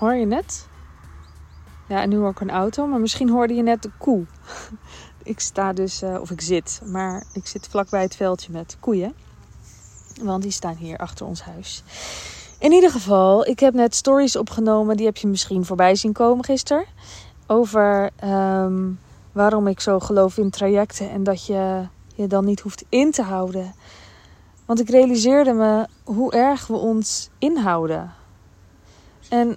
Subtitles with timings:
[0.00, 0.68] Hoor je net?
[1.88, 4.24] Ja, en nu hoor ik een auto, maar misschien hoorde je net de koe.
[5.22, 9.14] ik sta dus, uh, of ik zit, maar ik zit vlakbij het veldje met koeien.
[10.22, 11.82] Want die staan hier achter ons huis.
[12.58, 14.96] In ieder geval, ik heb net stories opgenomen.
[14.96, 16.84] Die heb je misschien voorbij zien komen gisteren.
[17.46, 19.00] Over um,
[19.32, 21.10] waarom ik zo geloof in trajecten.
[21.10, 23.74] En dat je je dan niet hoeft in te houden.
[24.66, 28.12] Want ik realiseerde me hoe erg we ons inhouden.
[29.28, 29.56] En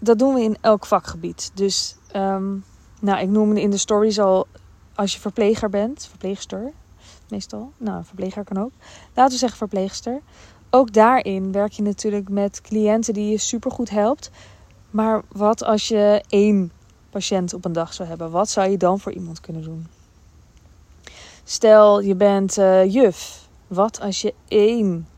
[0.00, 1.50] dat doen we in elk vakgebied.
[1.54, 2.64] Dus, um,
[3.00, 4.46] nou, ik noemde in de stories al
[4.94, 6.72] als je verpleger bent, verpleegster
[7.30, 7.72] meestal.
[7.76, 8.72] Nou, verpleger kan ook.
[9.14, 10.20] Laten we zeggen verpleegster.
[10.70, 14.30] Ook daarin werk je natuurlijk met cliënten die je supergoed helpt.
[14.90, 16.72] Maar wat als je één
[17.10, 18.30] patiënt op een dag zou hebben?
[18.30, 19.86] Wat zou je dan voor iemand kunnen doen?
[21.44, 23.48] Stel, je bent uh, juf.
[23.66, 25.08] Wat als je één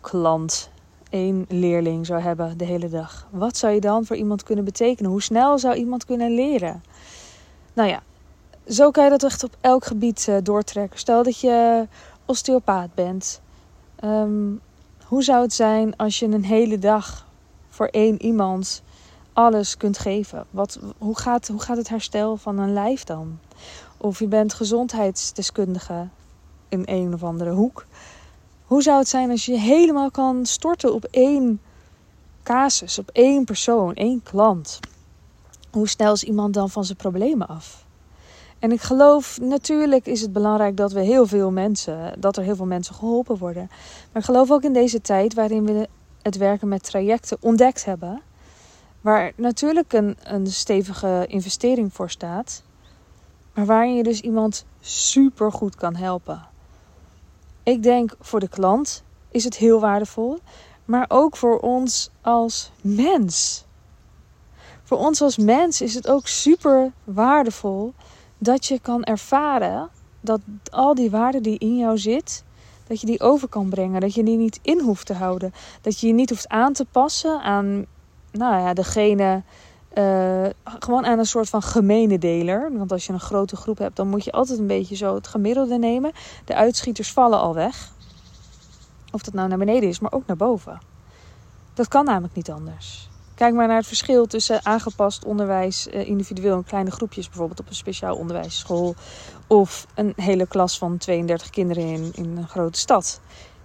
[0.00, 0.70] klant,
[1.10, 3.26] één leerling zou hebben de hele dag?
[3.30, 5.10] Wat zou je dan voor iemand kunnen betekenen?
[5.10, 6.82] Hoe snel zou iemand kunnen leren?
[7.72, 8.02] Nou ja,
[8.68, 10.98] zo kan je dat echt op elk gebied uh, doortrekken.
[10.98, 11.88] Stel dat je
[12.24, 13.40] osteopaat bent.
[14.04, 14.60] Um,
[15.04, 17.26] hoe zou het zijn als je een hele dag
[17.68, 18.82] voor één iemand
[19.32, 20.46] alles kunt geven?
[20.50, 23.38] Wat, hoe, gaat, hoe gaat het herstel van een lijf dan?
[23.96, 26.08] Of je bent gezondheidsdeskundige
[26.68, 27.86] in een of andere hoek.
[28.70, 31.60] Hoe zou het zijn als je helemaal kan storten op één
[32.42, 34.80] casus, op één persoon, één klant?
[35.70, 37.86] Hoe snel is iemand dan van zijn problemen af?
[38.58, 42.56] En ik geloof, natuurlijk is het belangrijk dat we heel veel mensen, dat er heel
[42.56, 43.66] veel mensen geholpen worden.
[44.12, 45.88] Maar ik geloof ook in deze tijd waarin we
[46.22, 48.22] het werken met trajecten ontdekt hebben.
[49.00, 52.62] Waar natuurlijk een, een stevige investering voor staat.
[53.54, 56.49] Maar waarin je dus iemand super goed kan helpen.
[57.70, 60.38] Ik denk voor de klant is het heel waardevol.
[60.84, 63.64] Maar ook voor ons als mens.
[64.82, 67.94] Voor ons als mens is het ook super waardevol
[68.38, 69.88] dat je kan ervaren
[70.20, 72.44] dat al die waarde die in jou zit,
[72.86, 74.00] dat je die over kan brengen.
[74.00, 75.52] Dat je die niet in hoeft te houden.
[75.80, 77.86] Dat je je niet hoeft aan te passen aan,
[78.32, 79.42] nou ja, degene.
[79.94, 82.72] Uh, gewoon aan een soort van gemene deler.
[82.76, 85.26] Want als je een grote groep hebt, dan moet je altijd een beetje zo het
[85.26, 86.12] gemiddelde nemen.
[86.44, 87.92] De uitschieters vallen al weg.
[89.12, 90.80] Of dat nou naar beneden is, maar ook naar boven.
[91.74, 93.08] Dat kan namelijk niet anders.
[93.40, 97.68] Kijk maar naar het verschil tussen aangepast onderwijs, eh, individueel en kleine groepjes, bijvoorbeeld op
[97.68, 98.94] een speciaal onderwijsschool,
[99.46, 103.20] of een hele klas van 32 kinderen in, in een grote stad.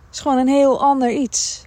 [0.05, 1.65] Het is gewoon een heel ander iets.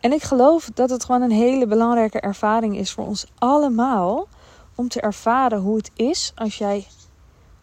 [0.00, 4.28] En ik geloof dat het gewoon een hele belangrijke ervaring is voor ons allemaal
[4.74, 6.86] om te ervaren hoe het is als jij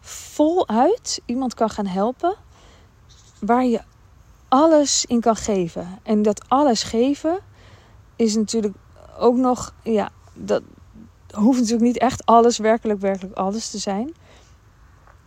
[0.00, 2.36] voluit iemand kan gaan helpen
[3.40, 3.80] waar je
[4.48, 5.98] alles in kan geven.
[6.02, 7.38] En dat alles geven
[8.16, 8.74] is natuurlijk
[9.18, 10.62] ook nog, ja, dat
[11.34, 14.14] hoeft natuurlijk niet echt alles, werkelijk, werkelijk alles te zijn.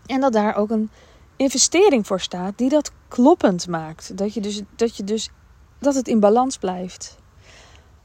[0.05, 0.89] En dat daar ook een
[1.35, 4.17] investering voor staat die dat kloppend maakt.
[4.17, 5.29] Dat je dus, dat je dus,
[5.79, 7.17] dat het in balans blijft.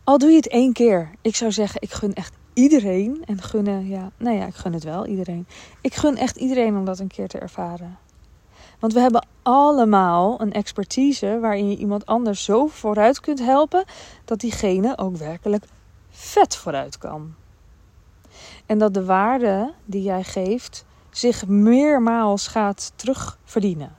[0.04, 1.10] Al doe je het één keer.
[1.20, 3.22] Ik zou zeggen, ik gun echt iedereen.
[3.26, 5.46] En gunnen, ja, nou ja, ik gun het wel iedereen.
[5.80, 7.98] Ik gun echt iedereen om dat een keer te ervaren.
[8.78, 13.84] Want we hebben allemaal een expertise waarin je iemand anders zo vooruit kunt helpen
[14.24, 15.64] dat diegene ook werkelijk
[16.10, 17.34] vet vooruit kan.
[18.66, 23.96] En dat de waarde die jij geeft zich meermaals gaat terugverdienen.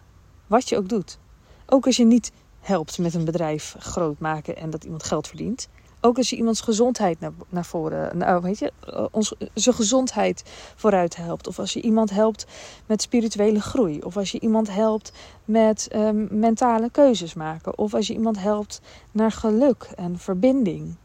[0.48, 1.18] Wat je ook doet.
[1.66, 2.32] Ook als je niet
[2.66, 5.68] helpt met een bedrijf groot maken en dat iemand geld verdient.
[6.02, 10.44] Ook als je iemands gezondheid naar, naar voren, nou, weet je, eh, ons, zijn gezondheid
[10.76, 11.48] vooruit helpt.
[11.48, 12.46] Of als je iemand helpt
[12.86, 14.02] met spirituele groei.
[14.02, 15.12] Of als je iemand helpt
[15.46, 17.78] met um, mentale keuzes maken.
[17.78, 18.82] Of als je iemand helpt
[19.12, 20.96] naar geluk en verbinding.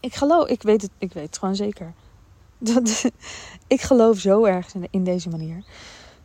[0.00, 1.92] Ik geloof, ik weet het, ik weet het gewoon zeker.
[2.58, 3.04] Dat,
[3.66, 5.64] ik geloof zo erg in deze manier.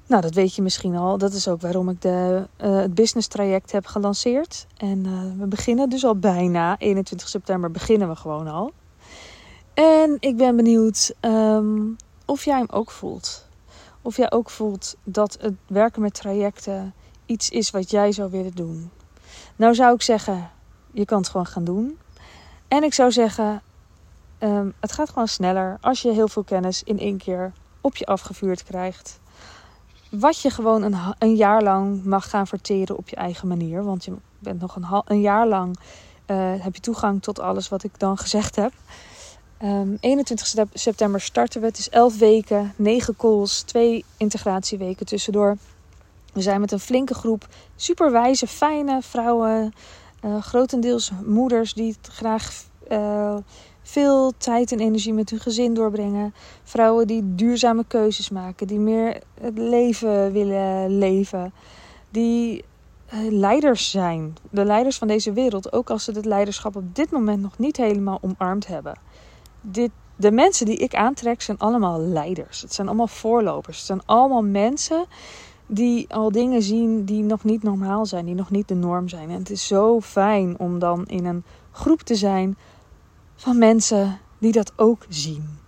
[0.08, 1.18] Nou, dat weet je misschien al.
[1.18, 4.68] Dat is ook waarom ik de, uh, het business traject heb gelanceerd.
[4.78, 6.78] En uh, we beginnen dus al bijna.
[6.78, 8.72] 21 september beginnen we gewoon al.
[9.74, 11.96] En ik ben benieuwd um,
[12.26, 13.48] of jij hem ook voelt.
[14.02, 16.94] Of jij ook voelt dat het werken met trajecten
[17.26, 18.92] iets is wat jij zou willen doen.
[19.56, 20.50] Nou zou ik zeggen,
[20.92, 21.98] je kan het gewoon gaan doen.
[22.68, 23.62] En ik zou zeggen,
[24.40, 27.52] um, het gaat gewoon sneller als je heel veel kennis in één keer
[27.82, 29.20] op je afgevuurd krijgt
[30.12, 33.84] wat je gewoon een, een jaar lang mag gaan verteren op je eigen manier.
[33.84, 35.78] Want je bent nog een, een jaar lang
[36.28, 38.72] uh, heb je toegang tot alles wat ik dan gezegd heb.
[39.64, 41.68] Um, ehm, 21 september starten we.
[41.68, 45.58] Het is 11 weken, 9 calls, 2 integratieweken tussendoor.
[46.34, 49.74] We zijn met een flinke groep superwijze, fijne vrouwen.
[50.26, 53.38] Uh, grotendeels moeders die graag uh,
[53.88, 56.34] veel tijd en energie met hun gezin doorbrengen.
[56.64, 61.54] Vrouwen die duurzame keuzes maken, die meer het leven willen leven.
[62.10, 62.64] Die
[63.14, 64.36] uh, leiders zijn.
[64.50, 67.78] De leiders van deze wereld, ook als ze het leiderschap op dit moment nog niet
[67.78, 69.00] helemaal omarmd hebben.
[69.62, 72.62] Dit, de mensen die ik aantrek zijn allemaal leiders.
[72.62, 73.78] Het zijn allemaal voorlopers.
[73.78, 75.06] Het zijn allemaal mensen
[75.68, 79.30] die al dingen zien die nog niet normaal zijn, die nog niet de norm zijn.
[79.30, 82.58] En het is zo fijn om dan in een groep te zijn
[83.38, 85.60] van mensen die dat ook zien.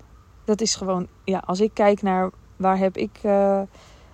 [0.45, 3.62] Dat is gewoon, ja, als ik kijk naar waar heb ik, uh,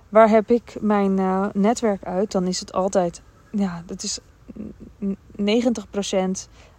[0.09, 3.21] waar heb ik mijn uh, netwerk uit, dan is het altijd,
[3.51, 4.19] ja, dat is
[4.99, 5.05] 90%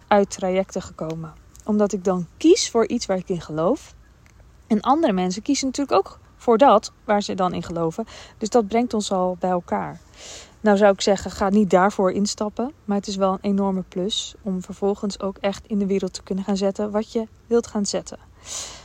[0.07, 1.33] uit trajecten gekomen.
[1.65, 3.95] Omdat ik dan kies voor iets waar ik in geloof.
[4.67, 8.05] En andere mensen kiezen natuurlijk ook voor dat waar ze dan in geloven.
[8.37, 9.99] Dus dat brengt ons al bij elkaar.
[10.59, 12.71] Nou zou ik zeggen, ga niet daarvoor instappen.
[12.85, 16.23] Maar het is wel een enorme plus om vervolgens ook echt in de wereld te
[16.23, 18.17] kunnen gaan zetten wat je wilt gaan zetten.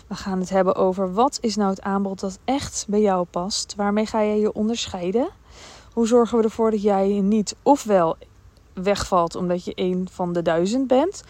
[0.06, 3.74] We gaan het hebben over wat is nou het aanbod dat echt bij jou past.
[3.76, 5.28] Waarmee ga je je onderscheiden?
[5.92, 8.16] Hoe zorgen we ervoor dat jij niet ofwel
[8.74, 11.22] wegvalt omdat je een van de duizend bent.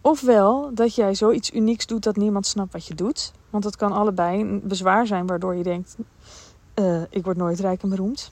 [0.00, 3.32] Ofwel dat jij zoiets unieks doet dat niemand snapt wat je doet.
[3.50, 5.96] Want dat kan allebei een bezwaar zijn waardoor je denkt:
[6.74, 8.30] uh, ik word nooit rijk en beroemd.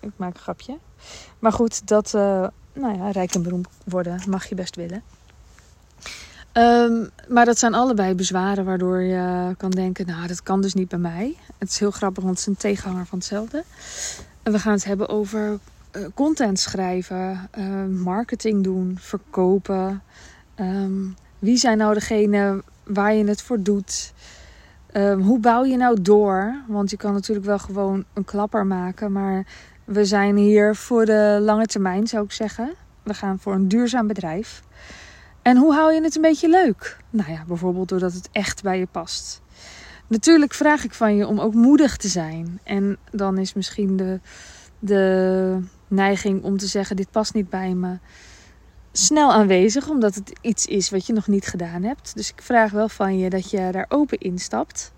[0.00, 0.78] Ik maak een grapje.
[1.38, 5.02] Maar goed, dat, uh, nou ja, rijk en beroemd worden mag je best willen.
[6.52, 10.88] Um, maar dat zijn allebei bezwaren waardoor je kan denken: nou, dat kan dus niet
[10.88, 11.36] bij mij.
[11.58, 13.64] Het is heel grappig, want het is een tegenhanger van hetzelfde.
[14.42, 15.58] En we gaan het hebben over
[15.92, 17.50] uh, content schrijven,
[18.02, 20.02] marketing doen, verkopen.
[20.60, 24.12] Um, wie zijn nou degene waar je het voor doet?
[24.92, 26.62] Um, hoe bouw je nou door?
[26.68, 29.46] Want je kan natuurlijk wel gewoon een klapper maken, maar
[29.84, 32.74] we zijn hier voor de lange termijn, zou ik zeggen.
[33.02, 34.62] We gaan voor een duurzaam bedrijf.
[35.42, 36.96] En hoe hou je het een beetje leuk?
[37.10, 39.40] Nou ja, bijvoorbeeld doordat het echt bij je past.
[40.06, 42.60] Natuurlijk vraag ik van je om ook moedig te zijn.
[42.62, 44.20] En dan is misschien de,
[44.78, 45.58] de
[45.88, 47.98] neiging om te zeggen: Dit past niet bij me
[48.96, 52.14] snel aanwezig, omdat het iets is wat je nog niet gedaan hebt.
[52.14, 54.92] Dus ik vraag wel van je dat je daar open instapt.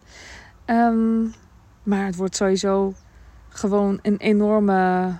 [0.66, 1.34] Um,
[1.82, 2.94] maar het wordt sowieso
[3.48, 5.12] gewoon een enorme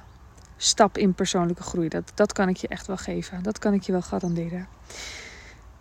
[0.57, 1.89] stap in persoonlijke groei.
[1.89, 3.43] Dat, dat kan ik je echt wel geven.
[3.43, 4.69] Dat kan ik je wel garanderen.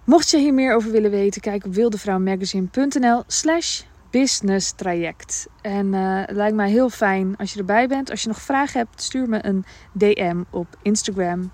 [0.04, 5.48] Mocht je hier meer over willen weten, kijk op wildevrouwmagazine.nl slash business traject.
[5.62, 8.10] En uh, het lijkt mij heel fijn als je erbij bent.
[8.10, 11.52] Als je nog vragen hebt, stuur me een DM op Instagram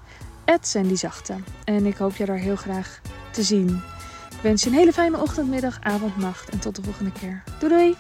[0.62, 1.36] Sandy Zachte.
[1.64, 3.02] En ik hoop je daar heel graag
[3.32, 3.70] te zien.
[4.32, 7.44] Ik wens je een hele fijne ochtend, middag, avond, nacht en tot de volgende keer.
[7.60, 7.96] Doei doei!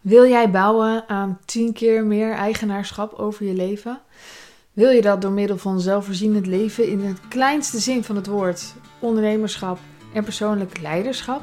[0.00, 4.00] Wil jij bouwen aan 10 keer meer eigenaarschap over je leven?
[4.72, 8.74] Wil je dat door middel van zelfvoorzienend leven in het kleinste zin van het woord,
[8.98, 9.78] ondernemerschap
[10.14, 11.42] en persoonlijk leiderschap?